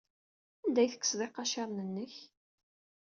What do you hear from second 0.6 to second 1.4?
Anda ay tekkseḍ